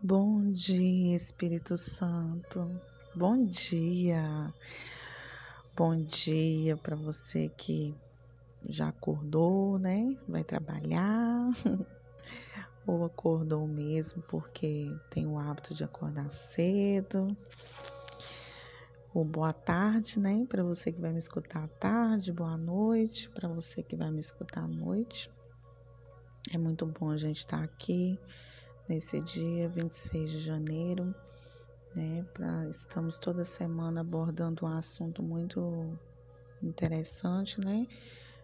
Bom 0.00 0.52
dia, 0.52 1.16
Espírito 1.16 1.76
Santo. 1.76 2.70
Bom 3.16 3.44
dia. 3.44 4.54
Bom 5.76 6.00
dia 6.00 6.76
para 6.76 6.94
você 6.94 7.48
que 7.48 7.92
já 8.68 8.90
acordou, 8.90 9.74
né? 9.80 10.16
Vai 10.28 10.44
trabalhar. 10.44 11.50
Ou 12.86 13.04
acordou 13.04 13.66
mesmo 13.66 14.22
porque 14.28 14.96
tem 15.10 15.26
o 15.26 15.36
hábito 15.36 15.74
de 15.74 15.82
acordar 15.82 16.30
cedo. 16.30 17.36
Ou 19.12 19.24
boa 19.24 19.52
tarde, 19.52 20.20
né? 20.20 20.46
Para 20.48 20.62
você 20.62 20.92
que 20.92 21.00
vai 21.00 21.10
me 21.10 21.18
escutar 21.18 21.64
à 21.64 21.68
tarde, 21.68 22.32
boa 22.32 22.56
noite. 22.56 23.28
Para 23.30 23.48
você 23.48 23.82
que 23.82 23.96
vai 23.96 24.12
me 24.12 24.20
escutar 24.20 24.62
à 24.62 24.68
noite. 24.68 25.28
É 26.54 26.56
muito 26.56 26.86
bom 26.86 27.10
a 27.10 27.16
gente 27.16 27.38
estar 27.38 27.64
aqui 27.64 28.16
nesse 28.88 29.20
dia 29.20 29.68
26 29.68 30.30
de 30.30 30.38
janeiro. 30.40 31.14
Né, 31.94 32.24
pra, 32.32 32.68
estamos 32.68 33.18
toda 33.18 33.44
semana 33.44 34.02
abordando 34.02 34.64
um 34.64 34.68
assunto 34.68 35.22
muito 35.22 35.98
interessante, 36.62 37.60
né, 37.60 37.86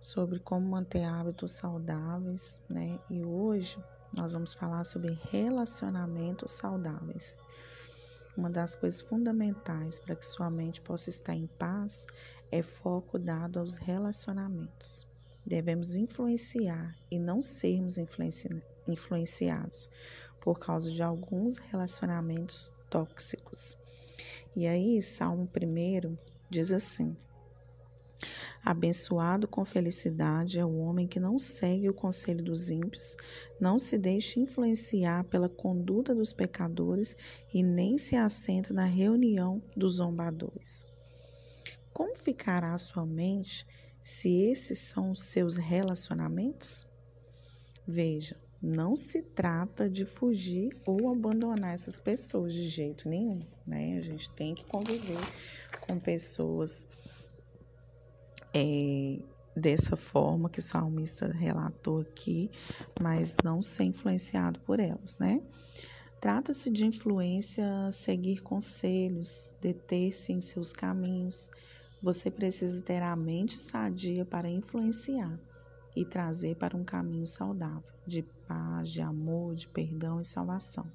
sobre 0.00 0.38
como 0.40 0.68
manter 0.68 1.04
hábitos 1.04 1.52
saudáveis, 1.52 2.60
né, 2.68 2.98
e 3.08 3.22
hoje 3.22 3.82
nós 4.16 4.32
vamos 4.32 4.54
falar 4.54 4.84
sobre 4.84 5.18
relacionamentos 5.30 6.50
saudáveis. 6.50 7.38
Uma 8.36 8.50
das 8.50 8.74
coisas 8.74 9.00
fundamentais 9.00 9.98
para 9.98 10.16
que 10.16 10.26
sua 10.26 10.50
mente 10.50 10.80
possa 10.80 11.08
estar 11.08 11.34
em 11.34 11.46
paz 11.46 12.06
é 12.50 12.62
foco 12.62 13.18
dado 13.18 13.58
aos 13.58 13.76
relacionamentos. 13.76 15.06
Devemos 15.44 15.94
influenciar 15.94 16.94
e 17.10 17.18
não 17.18 17.40
sermos 17.40 17.98
influenci 17.98 18.48
influenciados 18.86 19.88
por 20.40 20.58
causa 20.58 20.90
de 20.90 21.02
alguns 21.02 21.58
relacionamentos 21.58 22.72
tóxicos. 22.88 23.76
E 24.56 24.66
aí, 24.66 25.00
Salmo 25.00 25.48
1 25.54 26.16
diz 26.50 26.72
assim: 26.72 27.16
Abençoado 28.64 29.46
com 29.46 29.64
felicidade 29.64 30.58
é 30.58 30.64
o 30.64 30.78
homem 30.78 31.06
que 31.06 31.20
não 31.20 31.38
segue 31.38 31.88
o 31.88 31.94
conselho 31.94 32.44
dos 32.44 32.70
ímpios, 32.70 33.16
não 33.60 33.78
se 33.78 33.96
deixa 33.96 34.40
influenciar 34.40 35.24
pela 35.24 35.48
conduta 35.48 36.14
dos 36.14 36.32
pecadores 36.32 37.16
e 37.54 37.62
nem 37.62 37.96
se 37.96 38.16
assenta 38.16 38.74
na 38.74 38.84
reunião 38.84 39.62
dos 39.76 39.94
zombadores. 39.94 40.84
Como 41.92 42.14
ficará 42.14 42.74
a 42.74 42.78
sua 42.78 43.06
mente 43.06 43.66
se 44.02 44.42
esses 44.42 44.78
são 44.78 45.12
os 45.12 45.22
seus 45.22 45.56
relacionamentos? 45.56 46.86
Veja, 47.86 48.36
não 48.60 48.96
se 48.96 49.22
trata 49.22 49.88
de 49.88 50.04
fugir 50.04 50.76
ou 50.84 51.08
abandonar 51.08 51.74
essas 51.74 52.00
pessoas 52.00 52.52
de 52.52 52.68
jeito 52.68 53.08
nenhum, 53.08 53.40
né? 53.66 53.96
A 53.96 54.00
gente 54.00 54.30
tem 54.30 54.54
que 54.54 54.64
conviver 54.66 55.18
com 55.86 55.98
pessoas 56.00 56.86
é, 58.52 59.18
dessa 59.56 59.96
forma 59.96 60.50
que 60.50 60.58
o 60.58 60.62
salmista 60.62 61.28
relatou 61.28 62.00
aqui, 62.00 62.50
mas 63.00 63.36
não 63.44 63.62
ser 63.62 63.84
influenciado 63.84 64.58
por 64.60 64.80
elas, 64.80 65.18
né? 65.18 65.40
Trata-se 66.20 66.68
de 66.68 66.84
influência 66.84 67.64
seguir 67.92 68.42
conselhos, 68.42 69.54
deter-se 69.60 70.32
em 70.32 70.40
seus 70.40 70.72
caminhos. 70.72 71.48
Você 72.02 72.28
precisa 72.28 72.82
ter 72.82 73.02
a 73.02 73.14
mente 73.14 73.56
sadia 73.56 74.24
para 74.24 74.50
influenciar 74.50 75.38
e 75.98 76.04
trazer 76.04 76.54
para 76.54 76.76
um 76.76 76.84
caminho 76.84 77.26
saudável, 77.26 77.92
de 78.06 78.22
paz, 78.46 78.88
de 78.88 79.00
amor, 79.00 79.56
de 79.56 79.66
perdão 79.66 80.20
e 80.20 80.24
salvação. 80.24 80.88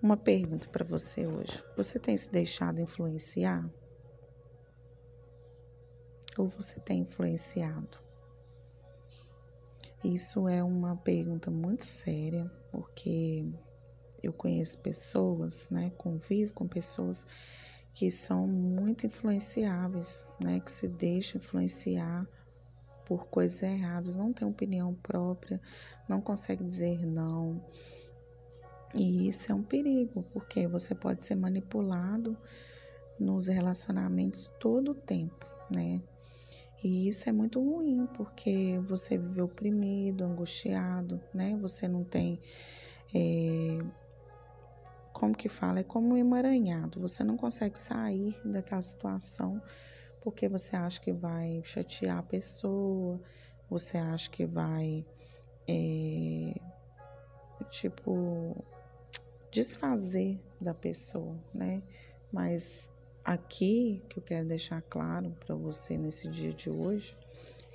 Uma 0.00 0.16
pergunta 0.16 0.68
para 0.68 0.84
você 0.84 1.26
hoje: 1.26 1.60
você 1.76 1.98
tem 1.98 2.16
se 2.16 2.30
deixado 2.30 2.80
influenciar? 2.80 3.68
Ou 6.38 6.46
você 6.46 6.78
tem 6.78 7.00
influenciado? 7.00 7.98
Isso 10.04 10.48
é 10.48 10.62
uma 10.62 10.96
pergunta 10.96 11.50
muito 11.50 11.84
séria, 11.84 12.48
porque 12.70 13.44
eu 14.22 14.32
conheço 14.32 14.78
pessoas, 14.78 15.68
né, 15.70 15.90
convivo 15.98 16.54
com 16.54 16.68
pessoas 16.68 17.26
que 17.92 18.12
são 18.12 18.46
muito 18.46 19.06
influenciáveis, 19.06 20.30
né, 20.40 20.60
que 20.60 20.70
se 20.70 20.86
deixam 20.86 21.40
influenciar 21.40 22.26
por 23.10 23.26
coisas 23.26 23.60
erradas, 23.60 24.14
não 24.14 24.32
tem 24.32 24.46
opinião 24.46 24.94
própria, 24.94 25.60
não 26.08 26.20
consegue 26.20 26.62
dizer 26.62 27.04
não. 27.04 27.60
E 28.94 29.26
isso 29.26 29.50
é 29.50 29.54
um 29.54 29.64
perigo, 29.64 30.24
porque 30.32 30.68
você 30.68 30.94
pode 30.94 31.26
ser 31.26 31.34
manipulado 31.34 32.36
nos 33.18 33.48
relacionamentos 33.48 34.48
todo 34.60 34.92
o 34.92 34.94
tempo, 34.94 35.44
né? 35.68 36.00
E 36.84 37.08
isso 37.08 37.28
é 37.28 37.32
muito 37.32 37.60
ruim, 37.60 38.06
porque 38.14 38.78
você 38.84 39.18
vive 39.18 39.42
oprimido, 39.42 40.22
angustiado, 40.22 41.20
né? 41.34 41.58
Você 41.60 41.88
não 41.88 42.04
tem. 42.04 42.40
É, 43.12 43.78
como 45.12 45.36
que 45.36 45.48
fala? 45.48 45.80
É 45.80 45.82
como 45.82 46.14
um 46.14 46.16
emaranhado. 46.16 47.00
Você 47.00 47.24
não 47.24 47.36
consegue 47.36 47.76
sair 47.76 48.40
daquela 48.44 48.82
situação 48.82 49.60
porque 50.20 50.48
você 50.48 50.76
acha 50.76 51.00
que 51.00 51.12
vai 51.12 51.60
chatear 51.64 52.18
a 52.18 52.22
pessoa, 52.22 53.20
você 53.68 53.96
acha 53.96 54.30
que 54.30 54.44
vai, 54.44 55.04
é, 55.68 56.54
tipo, 57.70 58.56
desfazer 59.50 60.38
da 60.60 60.74
pessoa, 60.74 61.36
né? 61.54 61.82
Mas 62.32 62.90
aqui 63.24 64.02
que 64.08 64.18
eu 64.18 64.22
quero 64.22 64.46
deixar 64.46 64.82
claro 64.82 65.36
para 65.44 65.54
você 65.54 65.96
nesse 65.96 66.28
dia 66.28 66.52
de 66.52 66.70
hoje 66.70 67.16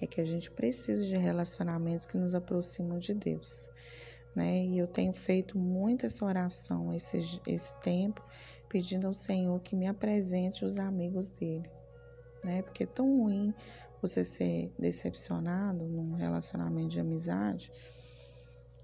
é 0.01 0.07
que 0.07 0.19
a 0.19 0.25
gente 0.25 0.51
precisa 0.51 1.06
de 1.06 1.16
relacionamentos 1.16 2.06
que 2.06 2.17
nos 2.17 2.35
aproximam 2.35 2.97
de 2.97 3.13
Deus, 3.13 3.69
né? 4.35 4.66
E 4.66 4.77
eu 4.77 4.88
tenho 4.88 5.13
feito 5.13 5.57
muito 5.57 6.06
essa 6.06 6.25
oração 6.25 6.94
esse, 6.94 7.41
esse 7.47 7.73
tempo, 7.79 8.22
pedindo 8.67 9.07
ao 9.07 9.13
Senhor 9.13 9.59
que 9.62 9.75
me 9.75 9.88
apresente 9.88 10.66
os 10.66 10.79
amigos 10.79 11.29
dele, 11.29 11.69
né? 12.45 12.61
Porque 12.61 12.83
é 12.83 12.88
tão 12.88 13.23
ruim 13.23 13.53
você 14.01 14.23
ser 14.23 14.72
decepcionado 14.78 15.83
num 15.83 16.13
relacionamento 16.13 16.89
de 16.89 17.00
amizade 17.00 17.72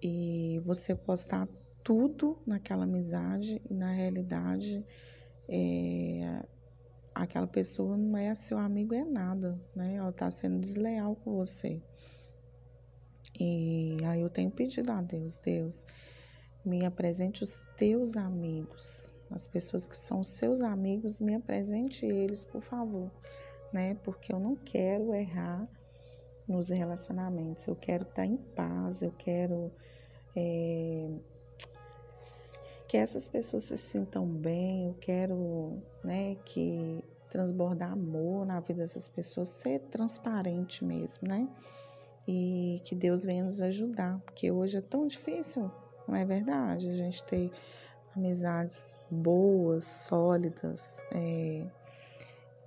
e 0.02 0.60
você 0.66 0.96
postar 0.96 1.48
tudo 1.84 2.38
naquela 2.46 2.84
amizade 2.84 3.62
e 3.70 3.74
na 3.74 3.92
realidade 3.92 4.84
é, 5.48 6.44
aquela 7.14 7.48
pessoa 7.48 7.96
não 7.96 8.18
é 8.18 8.34
seu 8.34 8.58
amigo 8.58 8.96
é 8.96 9.06
nada, 9.06 9.60
né? 9.76 9.96
Ela 9.96 10.10
está 10.10 10.30
sendo 10.32 10.60
desleal 10.60 11.16
com 11.16 11.36
você. 11.36 11.82
E 13.40 13.98
aí 14.06 14.22
eu 14.22 14.30
tenho 14.30 14.52
pedido 14.52 14.92
a 14.92 15.02
Deus, 15.02 15.38
Deus, 15.38 15.86
me 16.66 16.86
apresente 16.86 17.44
os 17.44 17.68
teus 17.76 18.18
amigos, 18.18 19.14
as 19.30 19.48
pessoas 19.48 19.88
que 19.88 19.96
são 19.96 20.24
seus 20.24 20.62
amigos, 20.62 21.20
me 21.20 21.36
apresente 21.36 22.06
eles, 22.06 22.44
por 22.44 22.62
favor 22.62 23.12
né? 23.72 23.96
Porque 24.04 24.34
eu 24.34 24.40
não 24.40 24.56
quero 24.56 25.14
errar 25.14 25.68
nos 26.48 26.70
relacionamentos, 26.70 27.66
eu 27.68 27.76
quero 27.76 28.04
estar 28.04 28.26
em 28.26 28.38
paz, 28.38 29.02
eu 29.02 29.12
quero 29.18 29.72
é, 30.36 31.10
que 32.88 32.98
essas 32.98 33.28
pessoas 33.28 33.64
se 33.64 33.78
sintam 33.78 34.26
bem, 34.26 34.88
eu 34.88 34.94
quero, 34.96 35.82
né, 36.04 36.36
que 36.44 37.04
transbordar 37.30 37.94
amor 37.94 38.46
na 38.46 38.60
vida 38.60 38.82
dessas 38.82 39.08
pessoas, 39.08 39.48
ser 39.48 39.80
transparente 39.84 40.84
mesmo, 40.84 41.28
né? 41.28 41.48
E 42.28 42.82
que 42.84 42.94
Deus 42.94 43.24
venha 43.24 43.46
nos 43.46 43.62
ajudar, 43.62 44.20
porque 44.26 44.52
hoje 44.52 44.78
é 44.78 44.82
tão 44.82 45.08
difícil, 45.08 45.72
não 46.06 46.16
é 46.16 46.26
verdade? 46.26 46.90
A 46.90 46.94
gente 46.94 47.24
ter 47.24 47.50
amizades 48.14 49.00
boas, 49.10 49.86
sólidas, 49.86 51.06
é, 51.12 51.66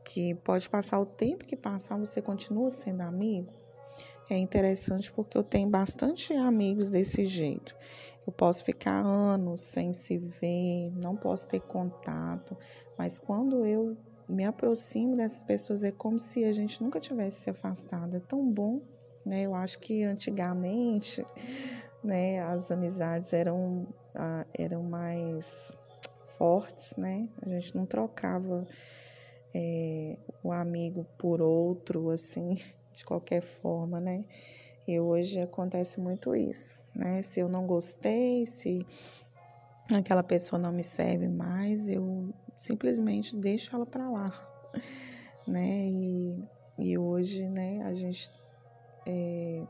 que 0.05 0.35
pode 0.35 0.69
passar 0.69 1.01
o 1.01 1.07
tempo 1.07 1.45
que 1.45 1.57
passar, 1.57 1.99
você 1.99 2.21
continua 2.21 2.71
sendo 2.71 3.01
amigo. 3.01 3.53
É 4.29 4.37
interessante 4.37 5.11
porque 5.13 5.37
eu 5.37 5.43
tenho 5.43 5.69
bastante 5.69 6.33
amigos 6.33 6.91
desse 6.91 7.25
jeito. 7.25 7.75
Eu 8.27 8.33
posso 8.33 8.65
ficar 8.65 9.05
anos 9.05 9.61
sem 9.61 9.93
se 9.93 10.17
ver, 10.17 10.91
não 11.03 11.15
posso 11.15 11.47
ter 11.49 11.61
contato, 11.61 12.57
mas 12.97 13.19
quando 13.19 13.67
eu 13.67 13.97
me 14.27 14.45
aproximo 14.45 15.15
dessas 15.15 15.43
pessoas 15.43 15.85
é 15.85 15.91
como 15.91 16.19
se 16.19 16.45
a 16.45 16.53
gente 16.53 16.83
nunca 16.83 16.99
tivesse 16.99 17.43
se 17.43 17.51
afastado. 17.51 18.17
É 18.17 18.21
tão 18.21 18.51
bom, 18.51 18.81
né? 19.25 19.43
Eu 19.43 19.55
acho 19.55 19.79
que 19.79 20.03
antigamente, 20.03 21.25
né, 22.03 22.41
as 22.41 22.71
amizades 22.71 23.33
eram 23.35 23.87
ah, 24.15 24.47
eram 24.55 24.83
mais 24.83 25.77
fortes, 26.39 26.97
né? 26.97 27.29
A 27.43 27.49
gente 27.51 27.77
não 27.77 27.85
trocava 27.85 28.67
é, 29.55 30.17
o 30.43 30.51
amigo 30.51 31.07
por 31.17 31.41
outro, 31.41 32.11
assim, 32.11 32.55
de 32.93 33.05
qualquer 33.05 33.41
forma, 33.41 34.01
né? 34.01 34.25
E 34.87 35.01
hoje 35.01 35.41
acontece 35.41 35.99
muito 35.99 36.35
isso, 36.35 36.83
né? 36.95 37.23
Se 37.23 37.41
eu 37.41 37.49
não 37.49 37.67
gostei, 37.67 38.45
se 38.45 38.87
aquela 39.91 40.23
pessoa 40.23 40.61
não 40.61 40.73
me 40.73 40.83
serve 40.83 41.29
mais, 41.29 41.89
eu 41.89 42.35
simplesmente 42.57 43.37
deixo 43.37 43.75
ela 43.75 43.87
para 43.87 44.11
lá, 44.11 44.33
né? 45.47 45.87
E, 45.87 46.45
e 46.79 46.99
hoje, 46.99 47.49
né, 47.49 47.83
a 47.83 47.95
gente 47.95 48.31
é, 49.07 49.63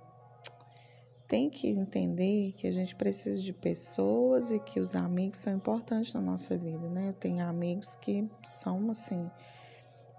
tem 1.29 1.49
que 1.49 1.69
entender 1.69 2.53
que 2.53 2.67
a 2.67 2.73
gente 2.73 2.97
precisa 2.97 3.41
de 3.41 3.53
pessoas 3.53 4.51
e 4.51 4.59
que 4.59 4.81
os 4.81 4.97
amigos 4.97 5.39
são 5.39 5.55
importantes 5.55 6.13
na 6.13 6.21
nossa 6.21 6.57
vida, 6.57 6.89
né? 6.89 7.11
Eu 7.11 7.15
tenho 7.15 7.45
amigos 7.45 7.95
que 7.95 8.29
são 8.45 8.91
assim 8.91 9.31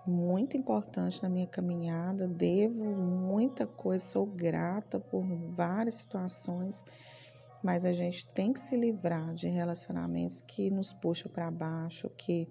muito 0.06 0.56
importantes 0.56 1.22
na 1.22 1.30
minha 1.30 1.48
caminhada, 1.48 2.28
devo 2.28 2.84
muita 2.84 3.66
coisa, 3.66 4.04
sou 4.04 4.26
grata 4.26 5.00
por 5.00 5.24
várias 5.24 5.96
situações, 5.96 6.84
mas 7.64 7.86
a 7.86 7.92
gente 7.92 8.26
tem 8.28 8.54
que 8.54 8.60
se 8.60 8.76
livrar 8.76 9.34
de 9.34 9.48
relacionamentos 9.48 10.42
que 10.42 10.70
nos 10.70 10.94
puxam 10.94 11.32
para 11.32 11.50
baixo, 11.50 12.10
que 12.18 12.48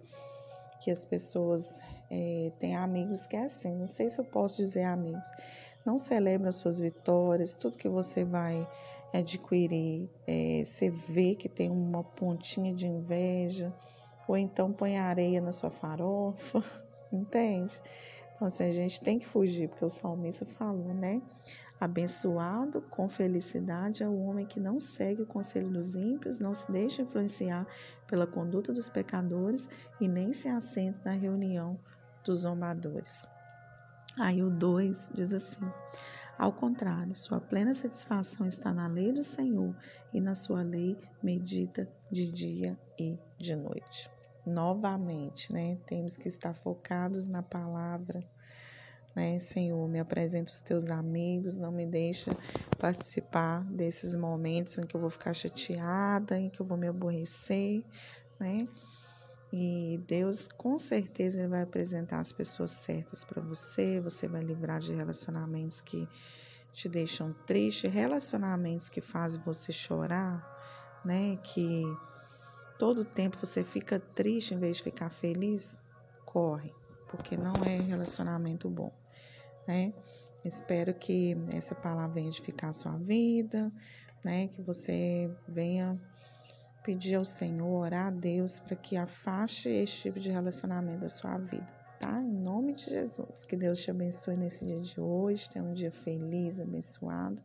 que 0.85 0.91
as 0.91 1.03
pessoas 1.03 1.81
é, 2.11 2.53
têm 2.59 2.77
amigos 2.77 3.27
que 3.27 3.35
é 3.35 3.45
assim, 3.45 3.75
não 3.75 3.87
sei 3.87 4.07
se 4.11 4.21
eu 4.21 4.25
posso 4.25 4.59
dizer 4.59 4.85
amigos, 4.85 5.27
não 5.85 5.97
celebra 5.97 6.51
as 6.51 6.57
suas 6.57 6.79
vitórias, 6.79 7.55
tudo 7.55 7.79
que 7.79 7.89
você 7.89 8.23
vai 8.23 8.69
adquirir, 9.11 10.11
é, 10.27 10.63
você 10.63 10.91
vê 10.91 11.35
que 11.35 11.49
tem 11.49 11.71
uma 11.71 12.05
pontinha 12.05 12.75
de 12.75 12.87
inveja, 12.87 13.73
ou 14.29 14.37
então 14.37 14.73
põe 14.73 14.99
areia 14.99 15.41
na 15.41 15.53
sua 15.53 15.71
farofa, 15.71 16.63
entende? 17.15 17.81
Então, 18.35 18.49
assim, 18.49 18.65
a 18.65 18.71
gente 18.71 19.01
tem 19.01 19.19
que 19.19 19.27
fugir, 19.27 19.69
porque 19.69 19.85
o 19.85 19.91
salmista 19.91 20.45
falou, 20.45 20.93
né? 20.93 21.23
Abençoado 21.81 22.81
com 22.83 23.09
felicidade 23.09 24.03
é 24.03 24.09
o 24.09 24.19
homem 24.21 24.47
que 24.47 24.61
não 24.61 24.79
segue 24.79 25.23
o 25.23 25.27
conselho 25.27 25.71
dos 25.71 25.97
ímpios, 25.97 26.39
não 26.39 26.55
se 26.55 26.71
deixa 26.71 27.03
influenciar 27.03 27.67
pela 28.07 28.27
conduta 28.27 28.73
dos 28.73 28.89
pecadores 28.89 29.69
e 30.01 30.09
nem 30.09 30.33
se 30.33 30.49
assenta 30.49 31.01
na 31.05 31.13
reunião 31.13 31.79
dos 32.25 32.41
zombadores. 32.41 33.27
Aí 34.19 34.43
o 34.43 34.51
2 34.51 35.11
diz 35.13 35.33
assim: 35.33 35.67
Ao 36.39 36.53
contrário, 36.53 37.15
sua 37.15 37.41
plena 37.41 37.75
satisfação 37.75 38.47
está 38.47 38.73
na 38.73 38.87
lei 38.87 39.13
do 39.13 39.23
Senhor 39.23 39.75
e 40.13 40.21
na 40.21 40.35
sua 40.35 40.63
lei 40.63 40.97
medita 41.23 41.89
de 42.11 42.31
dia 42.31 42.79
e 42.99 43.19
de 43.37 43.57
noite. 43.57 44.09
Novamente, 44.47 45.53
né? 45.53 45.79
Temos 45.87 46.17
que 46.17 46.29
estar 46.29 46.53
focados 46.53 47.27
na 47.27 47.43
palavra, 47.43 48.23
né? 49.17 49.39
Senhor, 49.39 49.89
me 49.89 49.99
apresenta 49.99 50.51
os 50.51 50.61
teus 50.61 50.91
amigos, 50.91 51.57
não 51.57 51.73
me 51.73 51.87
deixa 51.87 52.37
participar 52.79 53.65
desses 53.65 54.15
momentos 54.17 54.77
em 54.77 54.83
que 54.83 54.95
eu 54.95 55.01
vou 55.01 55.11
ficar 55.11 55.33
chateada, 55.33 56.39
em 56.39 56.51
que 56.51 56.61
eu 56.61 56.67
vou 56.67 56.77
me 56.77 56.89
aborrecer, 56.89 57.85
né? 58.39 58.69
E 59.51 59.99
Deus 60.09 60.49
com 60.49 60.77
certeza 60.77 61.41
ele 61.41 61.49
vai 61.49 61.63
apresentar 61.63 62.19
as 62.19 62.33
pessoas 62.33 62.73
certas 62.73 63.25
para 63.25 63.41
você, 63.41 64.01
você 64.01 64.27
vai 64.27 64.43
livrar 64.43 64.81
de 64.81 64.93
relacionamentos 64.93 65.81
que 65.81 66.09
te 66.73 66.89
deixam 66.89 67.33
triste, 67.47 67.87
relacionamentos 67.87 68.89
que 68.89 69.01
fazem 69.01 69.41
você 69.43 69.71
chorar, 69.71 70.45
né? 71.05 71.37
Que 71.37 71.85
todo 72.79 73.05
tempo 73.05 73.37
você 73.39 73.63
fica 73.65 73.99
triste 73.99 74.55
em 74.55 74.59
vez 74.59 74.79
de 74.79 74.83
ficar 74.83 75.11
feliz, 75.11 75.83
corre, 76.25 76.73
porque 77.09 77.37
não 77.37 77.55
é 77.65 77.81
relacionamento 77.81 78.69
bom, 78.69 78.93
né? 79.67 79.93
Espero 80.45 80.93
que 80.93 81.37
essa 81.53 81.75
palavra 81.75 82.15
venha 82.15 82.29
edificar 82.29 82.71
a 82.71 82.75
sua 82.75 82.99
vida, 82.99 83.73
né? 84.23 84.49
Que 84.49 84.61
você 84.61 85.31
venha 85.49 85.99
pedir 86.83 87.15
ao 87.15 87.25
Senhor, 87.25 87.87
orar 87.87 88.09
a 88.09 88.11
Deus 88.11 88.59
para 88.59 88.77
que 88.77 88.95
afaste 88.95 89.71
esse 89.71 90.03
tipo 90.03 90.21
de 90.21 90.31
relacionamento 90.31 91.01
da 91.01 91.09
sua 91.09 91.39
vida, 91.39 91.67
tá? 91.99 92.21
Em 92.21 92.37
nome 92.37 92.75
de 92.75 92.91
Jesus. 92.91 93.47
Que 93.47 93.57
Deus 93.57 93.79
te 93.81 93.91
abençoe 93.91 94.37
nesse 94.37 94.67
dia 94.67 94.81
de 94.81 95.01
hoje. 95.01 95.49
Tenha 95.49 95.65
um 95.65 95.73
dia 95.73 95.91
feliz, 95.91 96.61
abençoado. 96.61 97.43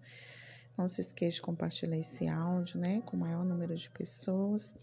Não 0.78 0.88
se 0.88 1.00
esqueça 1.00 1.36
de 1.36 1.42
compartilhar 1.42 1.98
esse 1.98 2.28
áudio, 2.28 2.80
né, 2.80 3.02
com 3.06 3.16
o 3.16 3.20
maior 3.20 3.46
número 3.46 3.76
de 3.76 3.90
pessoas. 3.90 4.76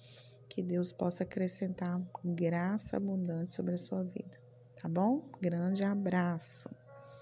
Que 0.48 0.62
Deus 0.62 0.92
possa 0.92 1.24
acrescentar 1.24 2.00
graça 2.24 2.96
abundante 2.96 3.54
sobre 3.54 3.74
a 3.74 3.78
sua 3.78 4.02
vida, 4.04 4.38
tá 4.74 4.88
bom? 4.88 5.30
Grande 5.40 5.84
abraço. 5.84 6.68